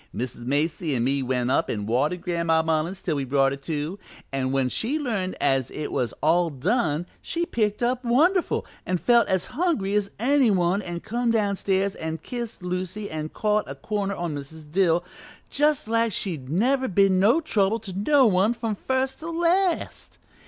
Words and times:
"Mrs. 0.15 0.47
Macy 0.47 0.95
an' 0.95 1.03
me 1.03 1.21
went 1.21 1.51
up 1.51 1.69
an' 1.69 1.85
watered 1.85 2.21
Gran'ma 2.23 2.63
Mullins 2.63 3.03
till 3.03 3.15
we 3.17 3.23
brought 3.23 3.51
her 3.51 3.55
to, 3.57 3.99
and 4.31 4.51
when 4.51 4.67
she 4.67 4.97
learned 4.97 5.37
as 5.39 5.69
it 5.69 5.91
was 5.91 6.11
all 6.23 6.49
done 6.49 7.05
she 7.21 7.45
picked 7.45 7.83
up 7.83 8.03
wonderful 8.03 8.65
and 8.83 8.99
felt 8.99 9.27
as 9.27 9.45
hungry 9.53 9.93
as 9.93 10.09
any 10.19 10.49
one, 10.49 10.81
an' 10.81 11.01
come 11.01 11.29
downstairs 11.29 11.93
an' 11.93 12.17
kissed 12.17 12.63
Lucy 12.63 13.11
an' 13.11 13.29
caught 13.29 13.69
a 13.69 13.75
corner 13.75 14.15
on 14.15 14.33
Mrs. 14.33 14.71
Dill 14.71 15.03
just 15.51 15.87
like 15.87 16.11
she'd 16.11 16.49
never 16.49 16.87
been 16.87 17.19
no 17.19 17.39
trouble 17.39 17.77
to 17.81 17.93
no 17.93 18.25
one 18.25 18.55
from 18.55 18.73
first 18.73 19.19
to 19.19 19.29
last. 19.29 20.17